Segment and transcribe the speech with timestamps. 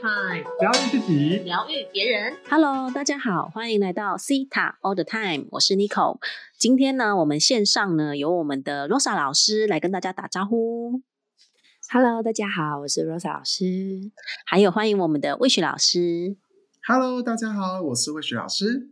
[0.00, 2.36] Time，疗愈自己，疗愈别人。
[2.48, 6.20] Hello，大家好，欢迎来到 Cita All the Time，我是 Nico。
[6.56, 11.02] 今天呢，我们线上呢有我们的 Rosa 老师来跟大家打招呼
[11.90, 13.64] ，Hello，大家好，我是 Rosa 老师。
[14.46, 16.36] 还有欢迎我们的魏雪老师。
[16.86, 18.90] Hello，大家好，我是魏雪老师。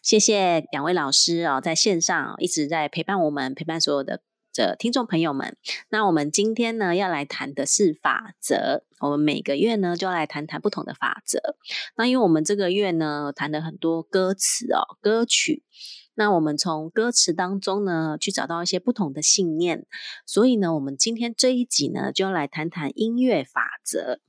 [0.00, 4.22] 谢谢两位老师哦，在线上一直在陪伴我们，陪伴所有的
[4.54, 5.56] 的听众朋友们。
[5.88, 11.56] 那我们今天呢要来谈的是法则，我们每个月呢就要来谈谈不同的法则。
[11.96, 15.62] 那因为我们这个月呢谈了很多歌词哦，歌曲。
[16.14, 19.86] 那我们从歌词当中呢，去找到一些不同的信念，
[20.26, 24.20] 所以呢，我们今天这一集呢，就要来谈谈音乐法则。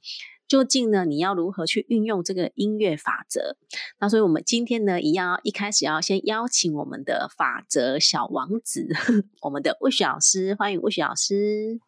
[0.52, 3.55] 究竟呢，你要如何去运用这个音乐法则？
[4.02, 8.86] 那所以我们今天呢，一样一开始要先邀请我们的法则小王子，
[9.44, 11.80] 我们的魏雪老师，欢迎魏雪老师。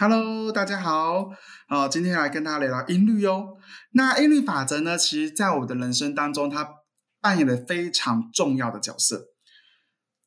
[0.00, 1.30] Hello，大家好，
[1.68, 3.58] 呃，今天来跟大家聊聊音律哦。
[3.92, 6.68] 那音律法则呢，其实在我的人生当中，它
[7.20, 9.26] 扮演了非常重要的角色。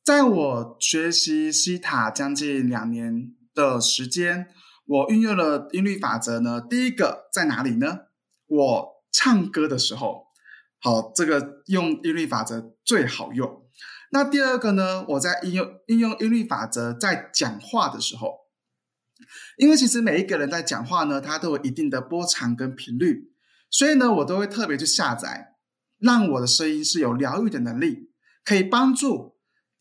[0.02, 4.46] 在我学习西塔将近两年的时间，
[4.86, 6.60] 我运用了音律法则呢。
[6.60, 8.00] 第一个在哪里呢？
[8.46, 10.26] 我唱歌的时候，
[10.78, 13.66] 好，这个用音律法则最好用。
[14.10, 18.44] 那第二个呢，我在应用应用音律法则在讲话的时候。
[19.56, 23.32] 因为其实每一个人在讲话呢，他都有一定的波长跟频率，
[23.70, 25.54] 所以呢，我都会特别去下载，
[25.98, 28.10] 让我的声音是有疗愈的能力，
[28.44, 29.36] 可以帮助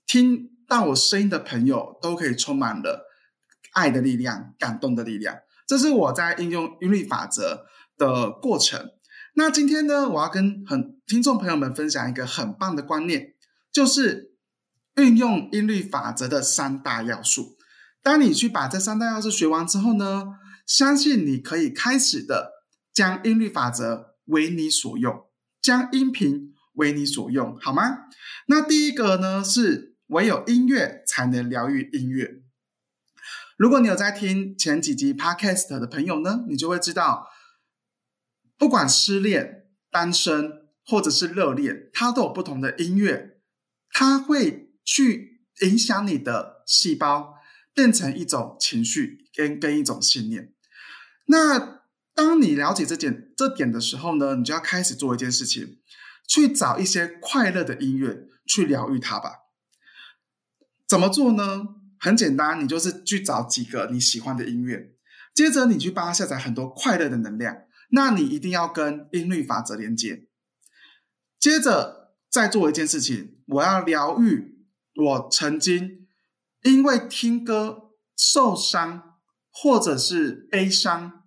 [0.05, 3.09] 听到我声音的朋友都可以充满了
[3.73, 5.35] 爱的力量、感动的力量。
[5.67, 7.65] 这是我在应用音律法则
[7.97, 8.91] 的过程。
[9.35, 13.33] 那今天呢，我要跟很听众朋友们分享一个很棒的观念，
[13.71, 14.35] 就是
[14.95, 17.57] 运用音律法则的三大要素。
[18.03, 20.25] 当你去把这三大要素学完之后呢，
[20.67, 22.51] 相信你可以开始的
[22.93, 25.25] 将音律法则为你所用，
[25.61, 27.99] 将音频为你所用，好吗？
[28.47, 32.42] 那第一个呢是唯有音乐才能疗愈音乐。
[33.63, 37.29] 如果你有在听前几集 podcast 的朋友呢，你就会知道，
[38.57, 43.39] 不管失恋、单身或者是热恋，它都有不同的音乐，
[43.89, 47.35] 它会去影响你的细胞。
[47.73, 50.53] 变成一种情绪跟跟一种信念。
[51.27, 51.81] 那
[52.13, 55.79] 当你了解这点这点的时候呢，你就要开始做一件事情，
[56.27, 59.37] 去找一些快乐的音乐去疗愈它吧。
[60.85, 61.69] 怎么做呢？
[62.03, 64.91] 很简单，你就是去找几个你喜欢的音乐，
[65.33, 67.63] 接着你去帮他下载很多快乐的能量。
[67.91, 70.27] 那你一定要跟音律法则连接。
[71.39, 76.05] 接着再做一件事情，我要疗愈我曾经。
[76.63, 79.19] 因为听歌受伤，
[79.49, 81.23] 或者是悲伤，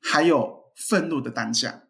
[0.00, 1.84] 还有愤怒的当下，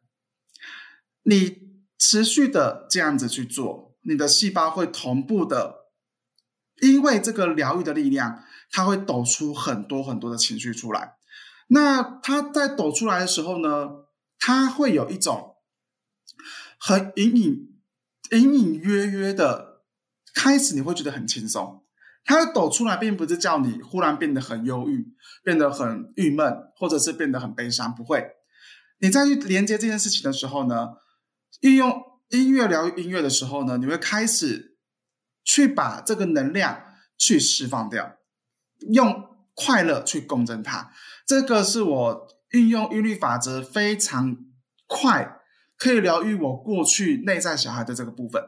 [1.22, 5.81] 你持续的这样子去做，你的细胞会同步的，
[6.82, 11.15] 因为这个疗愈的力量，它会抖出很多很多的情绪出来。
[11.69, 13.88] 那它在抖出来的时候呢，
[14.41, 15.54] 它会有一种
[16.78, 17.78] 很隐隐、
[18.32, 19.82] 隐隐约约的
[20.34, 21.84] 开始，你会觉得很轻松。
[22.25, 25.14] 它抖出来，并不是叫你忽然变得很忧郁，
[25.44, 28.26] 变得很郁闷，或者是变得很悲伤，不会。
[28.99, 30.88] 你再去连接这件事情的时候呢，
[31.60, 34.72] 运用音乐疗愈音乐的时候呢，你会开始
[35.45, 36.83] 去把这个能量
[37.19, 38.17] 去释放掉，
[38.93, 40.91] 用快乐去共振它。
[41.27, 44.37] 这个是我运用韵律法则非常
[44.87, 45.41] 快，
[45.77, 48.43] 可以疗愈我过去内在小孩的这个部分。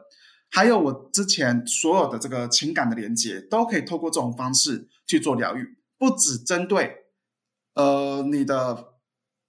[0.51, 7.07] 还有我之前所有的这个情感的连接，都可以透过这种方式去做疗愈，不只针对
[7.73, 8.93] 呃你的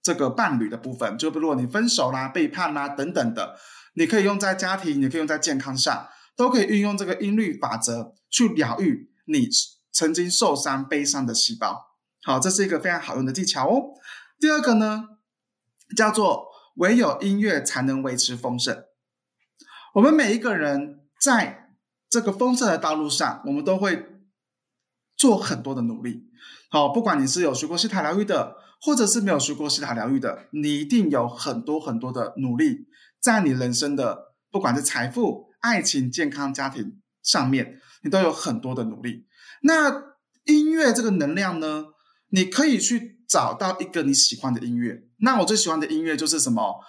[0.01, 3.57] 这个伴侣的部分，就比如果你分手啦、背叛啦等等的，
[3.93, 9.49] 你可以用在家庭，你可以用在健康上，都可以运用这个音律法则去疗愈你
[9.91, 11.97] 曾经受伤、悲伤的细胞。
[12.23, 13.95] 好，这是一个非常好用的技巧哦。
[14.39, 15.05] 第二个呢，
[15.95, 16.45] 叫做
[16.75, 18.83] 唯有音乐才能维持丰盛。
[19.95, 21.71] 我们每一个人在
[22.09, 24.05] 这个丰盛的道路上，我们都会
[25.15, 26.29] 做很多的努力。
[26.69, 32.87] 好，不管你是有学过西塔疗愈的，或者是没有学过西塔疗愈的，你一定有很多很多的努力，
[33.19, 39.27] 在你人生的不管是财富、爱情、健康、家庭上面，你都有很多的努力。
[39.63, 40.15] 那
[40.45, 41.85] 音乐这个能量呢，
[42.29, 45.03] 你可以去找到一个你喜欢的音乐。
[45.19, 46.81] 那我最喜欢的音乐就是什么？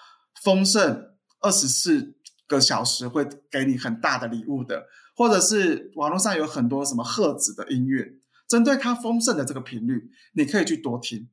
[0.43, 1.11] 丰盛
[1.41, 2.15] 二十四。
[2.49, 8.15] 个小时会给你很大的礼物的，或者是网络上有很多什么赫子的音乐，
[8.49, 11.29] 针对它丰盛的这个频率，你可以去多听。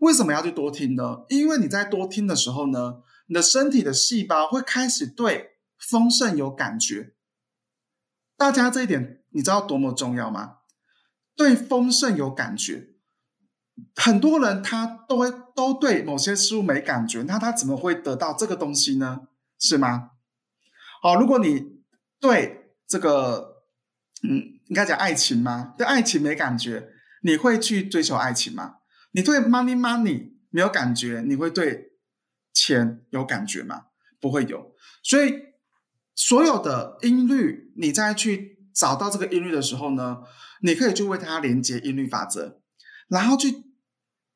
[0.00, 1.18] 为什么要去多听呢？
[1.28, 2.94] 因为你在多听的时候呢，
[3.28, 7.14] 你的身体的细胞会开始对丰盛有感觉。
[8.36, 10.58] 大家这一点你知道多么重要吗？
[11.36, 12.88] 对丰盛有感觉，
[13.94, 19.28] 很多人他都会都对某些事物没感觉，那他怎么会得到这个东西呢？
[19.58, 20.10] 是吗？
[21.00, 21.80] 好，如果你
[22.18, 23.62] 对这个，
[24.22, 25.74] 嗯，应该讲爱情吗？
[25.78, 26.88] 对爱情没感觉，
[27.22, 28.76] 你会去追求爱情吗？
[29.12, 31.92] 你对 money money 没有感觉，你会对
[32.52, 33.86] 钱有感觉吗？
[34.20, 34.74] 不会有。
[35.02, 35.34] 所以
[36.18, 40.18] 所有的音律，你再去找到这个音律的时候呢，
[40.62, 42.60] 你可以去为它连接音律法则，
[43.06, 43.62] 然后去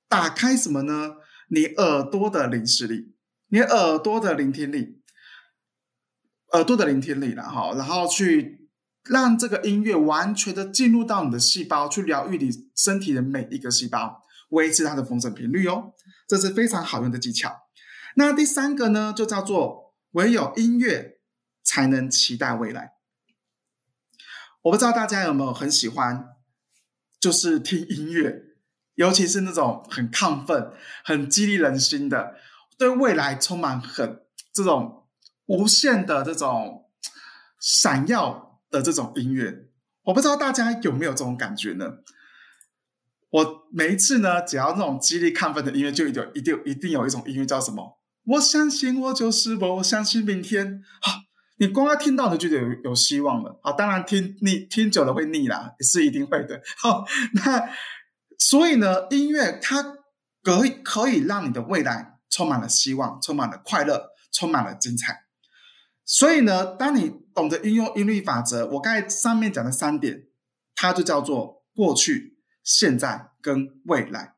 [0.09, 1.17] 打开什么呢？
[1.49, 3.17] 你耳朵的灵视力，
[3.49, 5.03] 你耳朵的聆听力，
[6.53, 8.69] 耳朵的聆听力了哈，然后去
[9.05, 14.23] 让这个音乐完全的进入到你的细胞，去疗愈你身体的每一个细胞。
[14.51, 15.95] 维持它的风声频率哦，
[16.29, 17.51] 这是非常好用的技巧。
[18.17, 21.12] 那第三个呢，就叫做唯有音乐
[21.63, 22.93] 才能期待未来。
[24.63, 26.37] 我不知道大家有没有很喜欢，
[27.19, 28.43] 就是听音乐，
[28.95, 30.73] 尤其是那种很亢奋、
[31.05, 32.37] 很激励人心的，
[32.79, 34.23] 对未来充满很
[34.53, 35.09] 这种
[35.47, 36.91] 无限的这种
[37.59, 39.69] 闪耀的这种音乐。
[40.05, 41.99] 我不知道大家有没有这种感觉呢？
[43.31, 47.99] 我每一次呢，只要那种激励亢奋的音乐，就一定一定一定有一种音乐叫什么？
[48.25, 50.83] 我相信我就是我，我相信明天。
[51.01, 51.13] 好，
[51.63, 53.61] 你光要听到的就觉得有有希望了。
[53.63, 56.61] 好，当然听腻听久了会腻啦，也是一定会的。
[56.77, 57.71] 好，那
[58.37, 59.81] 所以呢，音乐它
[60.43, 65.27] 可以可以让你的未来充满了希望，充满了快乐，充满了精彩。
[66.05, 70.25] 所以呢，当你懂得运用音律法则，我刚才上面讲的三点，
[70.75, 72.39] 它就叫做过去。
[72.65, 74.35] 现在跟未来，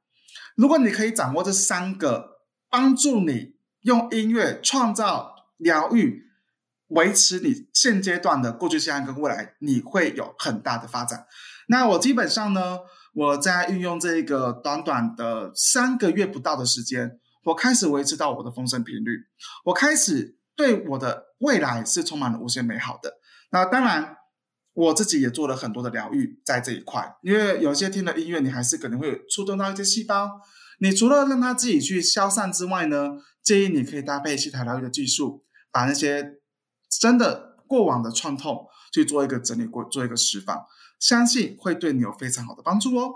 [0.56, 6.24] 如果你可以掌握这三个，帮助你用音乐创造疗愈，
[6.88, 11.26] 维持你现阶段的过去、现在跟未来，你会有很大的发展。
[11.68, 12.78] 那我基本上呢，
[13.14, 19.26] 我在运用这个短短的三个月不到的时间，我开始维持到我的风声频率，
[19.64, 23.14] 我开始对我的未来是充满了无限美好的。
[23.50, 24.16] 那当然。
[24.76, 30.28] 我自己也做了很多的疗愈在这一块，因为有些听的音乐，你还是可能会触动到一些细胞。
[30.80, 33.10] 你除了让它自己去消散之外呢，
[33.40, 36.40] 建议你可以搭配西塔疗愈的技术，把那些
[37.00, 40.64] 真的过往的创痛去做一个整理过，做一个释放，
[40.98, 43.12] 相信会对你有非常好的帮助哦。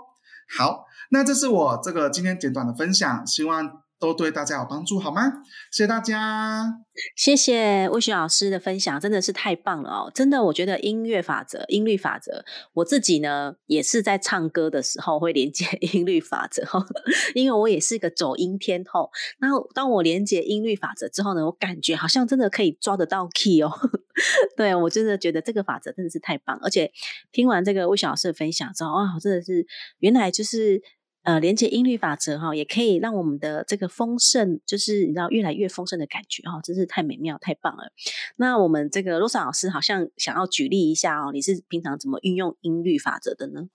[0.57, 3.83] 好，那这是我这个今天简短的分享，希望。
[3.99, 5.43] 都对大家有帮助，好吗？
[5.71, 6.79] 谢谢大家，
[7.17, 10.11] 谢谢魏雪老师的分享，真的是太棒了哦！
[10.15, 16.63] 真的，我觉得音乐法则、音律法则，我自己呢也是在唱歌的时候会连接音律法则，
[17.35, 19.11] 因为我也是一个走音天后。
[19.37, 23.71] 然后当我连接音律法则之后呢，我感觉好像真的可以抓得到 key 哦。
[24.55, 26.91] 对我真的觉得这个法则真的是太棒，而且
[27.33, 29.67] 听完这个魏雪老师的分享之后，哇，真的是
[29.99, 30.81] 原来就是。
[31.29, 37.91] 呃，连接音律法则哈，也可以让我们的这个丰盛，就是你知道越来越丰盛的感觉哈，真是太美妙、太棒了。
[38.37, 43.69] 那我们这个罗莎老师好像想要举例一下哦，你是平常怎么运用音律法则的呢？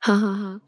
[0.00, 0.60] 哈哈哈，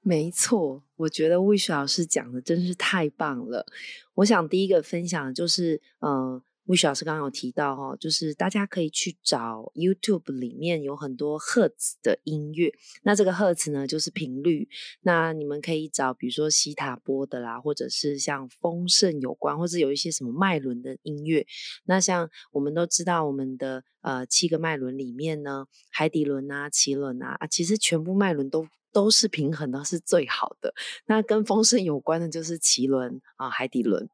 [0.00, 3.66] 没错，我觉得魏雪老师讲的真是太棒了。
[4.14, 6.40] 我想第一个分享就是，嗯。
[6.66, 14.66] 魏雪老师刚刚有提到哈，就是大家可以去找 YouTube 里面有很多赫兹的音乐，那这个赫兹呢就是频率，
[15.02, 21.46] 那你们可以找比如说西塔波的啦，或者是像丰盛有关，或者有一些什么脉轮的音乐。
[21.84, 28.66] 那像我们都知道我们的呃七个脉轮里面呢，海底轮啊、脐轮啊，啊其实全部脉轮都。
[28.94, 30.72] 都是平衡的，是最好的。
[31.06, 34.08] 那跟丰盛有关的，就是脐轮啊、海底轮。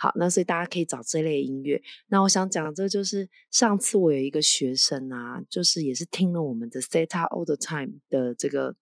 [0.00, 1.80] 好，那所以大家可以找这类音乐。
[2.08, 8.74] 那我想讲，这就是上次我有一个学生啊，就是也是听了我们的 Theta All the Time 的这个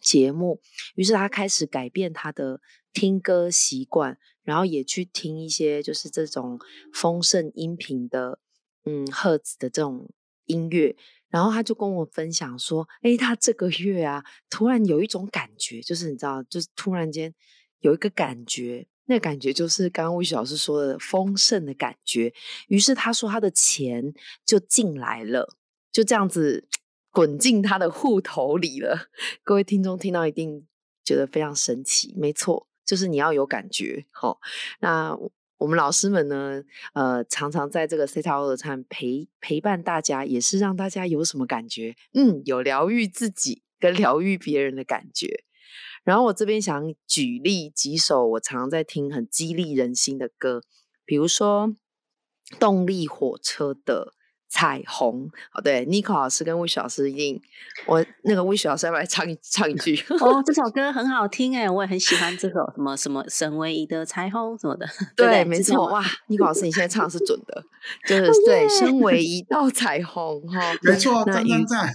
[0.00, 0.60] 节目，
[0.96, 2.60] 于是他开始改变他的
[2.92, 6.58] 听歌习惯，然后也去听一些就是这种
[6.92, 8.40] 丰盛音频的，
[8.84, 10.10] 嗯，赫兹的这种
[10.46, 10.96] 音乐。
[11.32, 17.34] 然后他就跟我分享说：“哎，他这个月啊，突然有一种感觉，就是你知道，就是突然间
[17.80, 22.34] 有一个感觉，那感觉就是刚刚魏雪老师说的丰盛的感觉。
[22.68, 24.12] 于是他说他的钱
[24.44, 25.56] 就进来了，
[25.90, 26.68] 就这样子
[27.10, 29.08] 滚进他的户头里了。
[29.42, 30.66] 各位听众听到一定
[31.02, 34.04] 觉得非常神奇，没错，就是你要有感觉。
[34.10, 34.38] 好，
[34.80, 35.18] 那。”
[35.62, 41.94] 我们老师们呢，呃，常常在这个 C T O 的餐陪陪伴大家，也是让大家有什么感觉？
[42.14, 45.44] 嗯，有疗愈自己跟疗愈别人的感觉。
[46.02, 50.62] 然后我这边想举例几首我常在听很激励人心的歌，
[51.04, 51.76] 比如说
[52.58, 54.14] 动力火车的。
[54.52, 57.40] 彩虹哦，对，Nico 老师跟 Wish 老师一定，
[57.86, 59.96] 我那个 Wish 老师要不来唱一 唱一句？
[60.20, 64.86] 哦， 这首歌很好听哎，我也很喜欢这首什么什么神唯一的彩虹什么的。
[65.16, 67.64] 对，没错，哇， Nico 老师你现在唱的是准的，
[68.06, 71.90] 就是对，身为一道彩虹哈，没错，那雨在，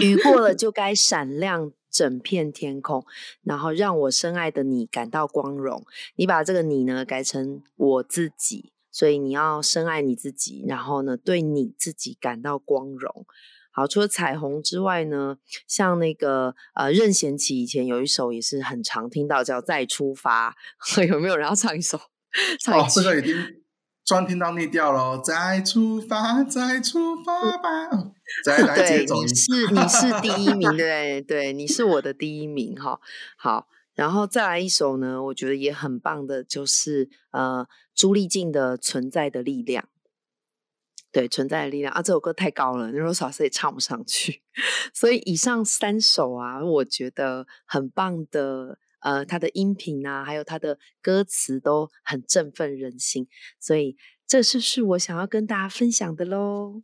[0.00, 3.04] 雨过了就该闪亮整片天空，
[3.42, 5.84] 然后让我深爱的你感到光荣。
[6.14, 8.70] 你把这个你呢改成我自己。
[8.92, 13.26] 所以你要深爱你自己，然后呢，对你自己感到光荣。
[13.72, 20.54] 好，除了彩虹之外呢，像那个呃任贤齐以前有一首也是很常听到，叫《再出发》，
[21.08, 21.96] 有没有人要唱一首？
[21.96, 23.34] 哦，这个已 经
[24.04, 25.18] 专听到腻掉了。
[25.22, 28.12] 再出发，再出发吧。
[28.44, 29.22] 再来接走。
[29.22, 33.00] 你是你是第一名，对对，你是我的第一名哈。
[33.36, 33.68] 好。
[33.94, 39.84] 然后再来一首呢，我觉得也很棒的，就是呃朱丽静的《存在的力量》。
[41.10, 44.42] 对，《存在的力量》啊，这首歌太高了，那罗老师也唱不上去。
[44.94, 53.28] 所以以上三首啊，我觉得很棒的，呃，它的音频啊，还有它的歌词都很振奋人心。
[53.60, 56.82] 所以这是是我想要跟大家分享的喽。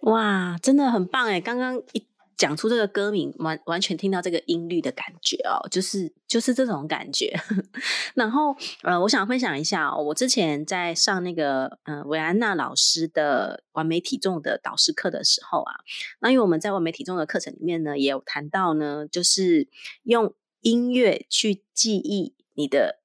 [0.00, 1.40] 哇，真的很棒哎！
[1.40, 2.08] 刚刚一。
[2.36, 7.34] 讲出这个歌名，完完全听到这个音律的感觉哦，就是就是这种感觉。
[8.14, 15.74] 然后呃，我想分享一下哦，我之前在上那个呃维安娜老师的完美体重的导师课的时候啊，
[16.20, 19.68] 那因为我们在完美体重的课程里面呢，也有谈到呢，就是
[20.02, 23.03] 用音乐去记忆你的。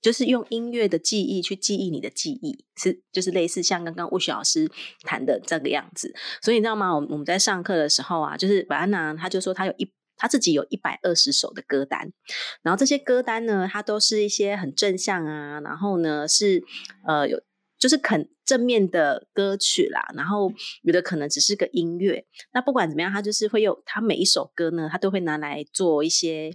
[0.00, 4.70] 就是用音乐的记忆去记忆你的记忆，是就是类似像刚刚魏雪老师
[5.02, 6.14] 谈的这个样子。
[6.40, 6.94] 所以你知道吗？
[6.94, 12.12] 我我们在上课的时候啊，就是白安娜，他就说他有一他自己有一百二十首的歌单，
[12.62, 16.62] 然后这些歌单呢，它都是一些很正向啊，然后呢是
[17.06, 17.42] 呃有
[17.78, 20.52] 就是肯正面的歌曲啦，然后
[20.82, 22.24] 有的可能只是个音乐。
[22.52, 26.54] 那不管怎么样，他就是会有他每一首歌呢，他都会拿来做一些。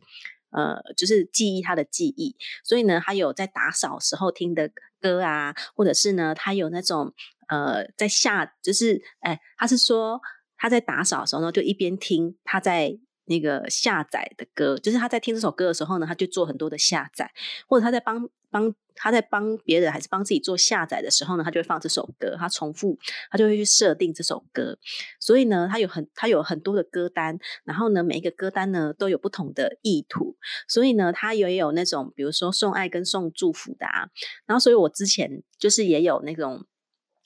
[0.55, 4.71] 呃，就是记忆他的记忆，所以呢，他有在打扫时候听的
[5.01, 7.13] 歌啊，或者是呢，他有那种
[7.49, 10.21] 呃，在下，就是哎，他是说
[10.55, 17.31] 他在打扫的时候呢，就一边听他在那个下载的歌，就是他在听这首歌的时候呢，他就做很多的下载，
[17.67, 18.29] 或者他在帮。
[18.51, 22.97] 帮他在帮别人还是帮自己做下载的时候呢，他就会放这首歌，他重复，
[23.29, 24.77] 他就会去设定这首歌。
[25.19, 30.37] 所以呢，他有很他有很多的歌单，然后呢，每一个歌单呢都有不同的意图。
[30.69, 34.07] 所以呢，他也有那种比如说送爱跟送祝福的啊。
[34.45, 36.65] 然后，所以我之前就是也有那种。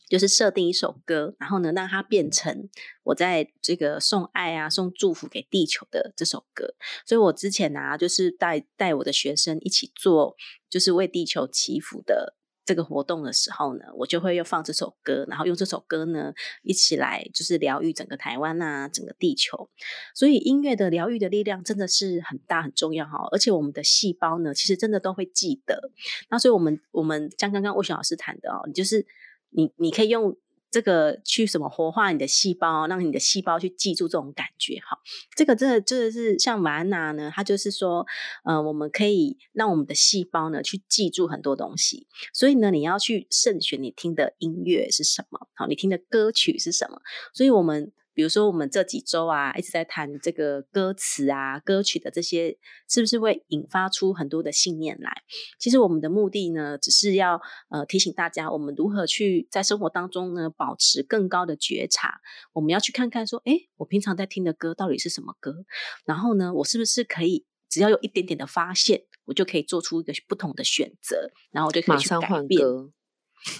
[0.10, 2.68] 就是设定一首歌，然后呢，让它变成
[3.04, 6.74] 我在这个送爱啊、送祝福给地球的这首歌。
[7.06, 10.36] 所以我之前呢，就是带带我的学生一起做，
[10.68, 12.36] 就是为地球祈福的
[12.66, 19.70] 这个活动的时候呢，我就会又放这首歌，然后用这首歌呢一起来，就是疗愈整个台湾啊，整个地球。
[20.16, 25.92] 所以音乐的疗愈的力量真的是很大很重要哈，而且我们的细胞呢，其实真的都会记得。
[26.32, 29.06] 那所以我们我们像刚刚魏璇老师谈的哦，你就是。
[29.50, 30.38] 你你可以用
[30.72, 34.98] 这个去什么活化你的细胞，让你的细胞去记住这种感觉哈。
[35.36, 38.06] 这个真的真的是像玛安娜呢，它就是说，
[38.44, 42.08] 呃，我们可以让我们的细胞呢去记住很多东西。
[42.34, 47.02] 所以呢，你要去慎选你听的音乐是什么，好，你听的歌曲是什么。
[47.34, 47.92] 所以我们。
[48.20, 52.58] 比如说，我们这几周啊，一直在谈这个歌词啊、歌曲的这些，
[52.90, 55.10] 是不是会引发出很多的信念来？
[55.58, 62.20] 其实我们的目的呢，只是要呃提醒大家，我们如何去在生活当中呢，保持更高的觉察。
[62.52, 65.56] 我们要去看看说，哎，我平常在听的歌到底是什么歌？
[66.04, 72.60] 然后呢，我是不是可以只要有一点点的发现，我就可以做出一个不同的选择，然后我就可以去改变。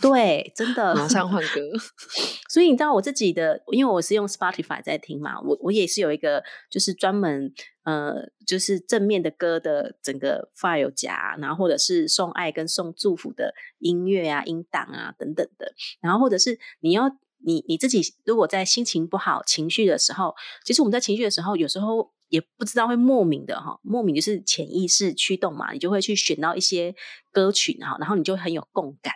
[0.02, 1.62] 对，真的马上换歌。
[2.50, 17.10] 所以你知道我自己的，因为我是用 Spotify 在听嘛，我我也是有一个就是专门呃，就是正面的歌的整个 file 夹，然后或者是送爱跟送祝福的音乐啊、音档啊等等的，然后或者是你要
[17.46, 26.94] 你你自己如果在心情不好、情绪的时候，其实我们在情绪的时候，有时候也不知道会莫名的哈，莫名就是潜意识驱动嘛，你就会去选到一些
[27.32, 29.14] 歌曲，然后然后你就很有共感。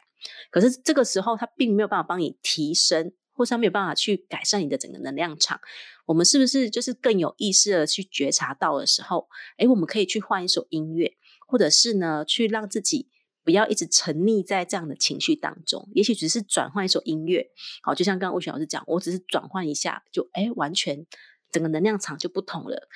[0.51, 5.59] 可是这个时候，它并没有办法帮你提升，或是它没有办法去改善你的整个能量场。
[6.05, 9.27] 我们是不是就是更有意识的去觉察到的时候，
[9.57, 11.13] 哎，我们可以去换一首音乐，
[11.47, 13.07] 或者是呢，去让自己
[13.43, 15.89] 不要一直沉溺在这样的情绪当中。
[15.93, 17.49] 也许只是转换一首音乐，
[17.81, 21.05] 好，就像刚刚魏雪老师讲，我只是转换一下，就哎，完全
[21.51, 22.89] 整个能量场就不同了。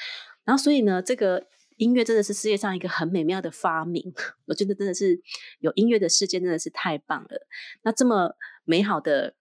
[0.43, 4.13] 然后所以呢，这个音乐真的是世界上一个很美妙的发明，
[4.45, 5.19] 我觉得真的是
[5.59, 7.47] 有音乐的世界真的是太棒了。
[7.83, 9.35] 那这么美好的。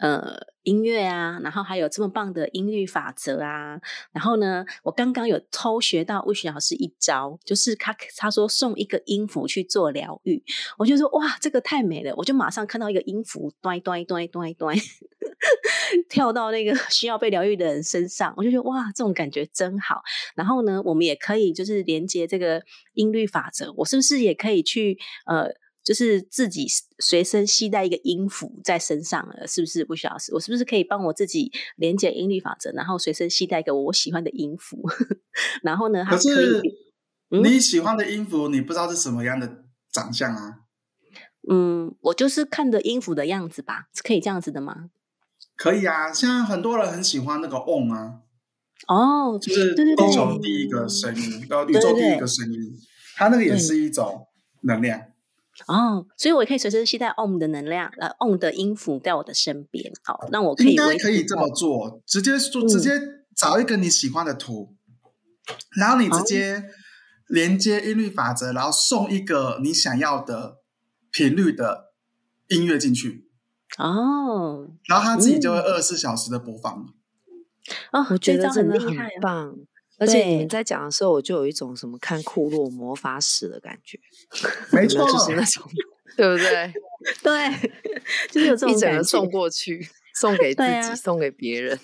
[0.00, 3.78] 呃，音乐啊，然后还有这么棒的音律法则啊，
[4.12, 10.42] 然后呢，我刚刚有偷学到魏雪老师一招，就是他他说送一个音符去做疗愈，
[10.78, 14.76] 我就说哇，这个太美了，我就马上看到一个音符，端端端端端，
[16.08, 20.02] 跳到那个 需要被疗愈的人身上，我就觉得哇，这种感觉真好。
[20.34, 22.62] 然后呢，我们也可以就是连接这个
[22.94, 25.54] 音律法则，我是不是也可以去呃？
[25.84, 26.66] 就是自己
[26.98, 30.16] 随身携带一个音符在身上了，是不是不需要？
[30.32, 34.82] 我是不是可以帮我自己连接音律法则，然后随身携带一个我喜欢的音符？
[35.62, 36.02] 然后呢？
[36.08, 36.62] 可是
[37.28, 40.60] 你喜欢的音符，你不知道是什么样的长相啊？
[41.50, 44.88] 嗯，我就是看着音符的样子吧，是可以这样子的吗？
[45.56, 48.20] 可以啊，现在很多人很喜欢那个 on 啊，
[48.88, 52.58] 哦，就是地球第一个声音，呃，宇宙第一个声音，
[53.16, 54.26] 它那个也是一种
[54.62, 55.00] 能量。
[55.68, 62.90] 哦，所以我也可以随身携带 on 的能量，呃，on 的音符在我的身边，好，那我可以应该可以这么做，直接做，直接
[63.36, 64.74] 找一个你喜欢的图，
[65.78, 66.64] 然后你直接
[67.28, 70.56] 连接音律法则，然后送一个你想要的
[71.12, 71.92] 频率的
[72.48, 73.23] 音乐进去，
[73.78, 76.86] 哦，然后他自己就会二十四小时的播放
[77.92, 79.56] 哦，我觉得真的很棒。
[79.98, 83.98] 而且你们在讲的时候，我就有一种什么看库洛魔法史的感觉，
[84.72, 85.62] 没错，就是那种，
[86.16, 86.72] 对不对？
[87.22, 87.70] 对，
[88.30, 91.78] 就是有这种一整个，送过去，送给自己，送给别人。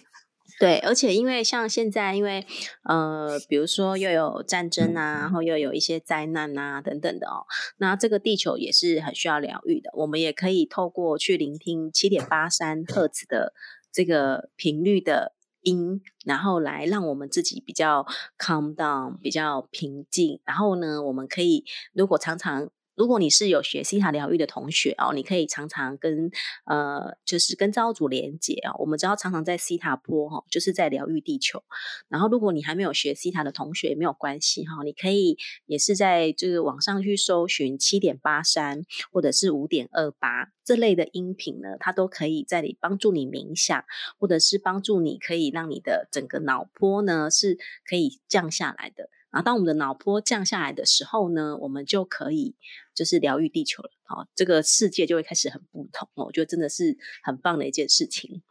[0.61, 2.47] 对，而且因为像现在，因为
[2.85, 7.47] 呃，比如说又有战争啊，然后又有一些灾难啊等等的哦，
[7.79, 9.91] 那这个地球也是很需要疗愈的。
[9.95, 13.55] 我们也可以透过去聆听七点八三赫兹的
[13.91, 15.35] 这个频率的。
[15.63, 18.07] 音，然后来让我们自己比较
[18.39, 20.41] calm down，比较平静。
[20.47, 22.71] 然后呢，我们可以如果常常。
[22.95, 26.31] 如果你是有学西塔疗愈的同学哦，你可以常常跟
[26.67, 28.77] 呃，就是跟造物主连接哦。
[28.79, 31.63] 我们知道常常在西塔坡哈，就是在疗愈地球。
[32.09, 43.83] 然后，如果你还没有学西塔的同学也没有关系哈，你可以也是在这个网上去搜寻七点八三或者是五点二八这类的音频呢，它都可以在你帮助你冥想，
[44.19, 47.57] 或者是帮助你可以让你的整个脑波呢是
[47.89, 49.09] 可以降下来的。
[49.31, 52.55] 啊，当我们的脑波降下来的时候呢，我们就可以
[52.95, 53.91] 就是疗愈地球了。
[54.05, 56.25] 好，这个世界就会开始很不同哦。
[56.25, 58.43] 我觉得真的是很棒的一件事情。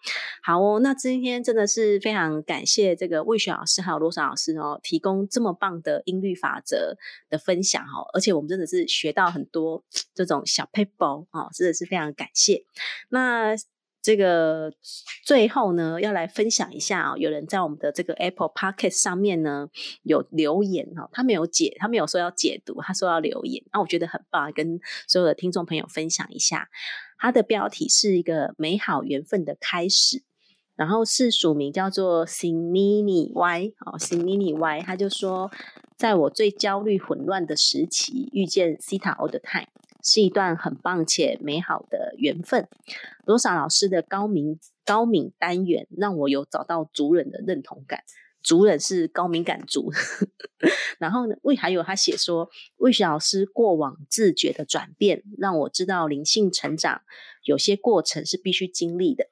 [0.42, 6.96] 好哦，那今天真的是非常感谢这个魏雪老师还有罗莎老师哦，提供这么棒的音律法则
[7.30, 8.08] 的分享哦。
[8.14, 9.84] 而且我们真的是学到很多
[10.16, 12.64] 这种小 paper 哦，真的是非常感谢。
[13.10, 13.56] 那。
[14.02, 14.72] 这个
[15.26, 19.70] 最后呢，要来分享一下啊，有人在我们的这个 Apple Podcast 上面呢
[20.04, 26.70] 有留言哈，他没有解，他没有说要解读，他说要留言，那我觉得很棒，跟所有的听众朋友分享一下。
[27.18, 30.24] 他的标题是一个美好缘分的开始，
[30.78, 35.52] 然后是署名叫做 Sinini Y 哦，Sinini Y，他就说，
[35.98, 39.68] 在我最焦虑混乱的时期，遇见 Sita All the Time。
[40.04, 42.68] 是一段很棒且美好的缘分。
[43.26, 48.04] 罗莎老师的高明高敏单元让我有找到主人的认同感，
[48.42, 49.92] 主人是高敏感族。
[50.98, 57.02] 然后呢，魏还有他写说，魏雪老师过往自觉的转变，让我知道灵性成长
[57.44, 59.28] 有些过程是必须经历的。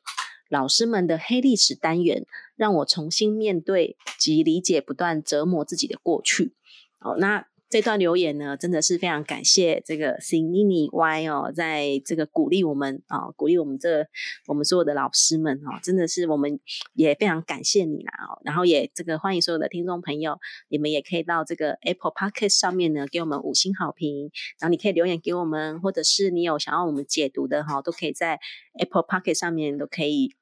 [0.49, 2.25] 老师们的黑历史单元
[2.55, 6.53] 让我重新面对及理解不断折磨自己的过去。
[6.99, 7.47] 好，那。
[7.69, 14.07] 这段留言呢，真的是非常感谢这个 Sinini Y 哦，在这个鼓励我们啊，鼓励我们这
[14.45, 16.59] 我们所有的老师们哦，真的是我们
[16.93, 28.39] 也非常感谢你啦哦，然后也这个欢迎所有的听众朋友，你们也可以到这个 Apple Podcast 上面呢，给我们五星好评，然后你可以留言给我们，或者是你有想要我们解读的哈，都可以在
[28.79, 30.33] Apple Podcast 上面都可以。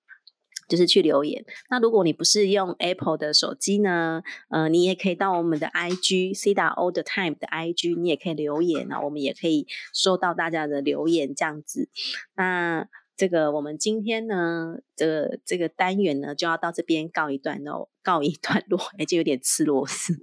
[0.68, 1.44] 就是去留言。
[1.70, 4.22] 那如果你不是用 Apple 的手机呢？
[4.50, 11.90] 呃，你也可以到我们的 IG C 打 All the Time 的 IG，你也可以留言啊，我们也可以收到大家的留言这样子。
[12.36, 12.88] 那。
[13.18, 20.14] 这个我们今天呢，这个这个单元呢就要到这边告一段落，告一段落，哎，就有点吃螺丝，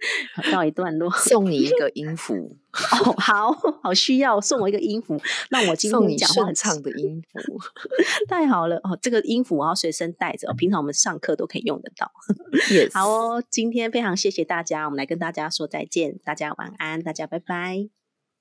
[0.52, 7.58] 告一段落，送你一个音符哦，好好需要送我一个音符，让我今天讲话很畅的音符，
[8.28, 12.12] 太好了哦，这个音符我要随身带着，平常我们上课都可以用得到。
[12.92, 17.88] 好哦，今天非常谢谢大家，我们来跟大家说再见，大家晚安，大家拜拜，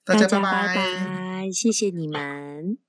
[0.04, 2.82] 大家拜拜，谢谢你们。